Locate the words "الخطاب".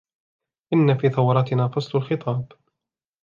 1.97-2.51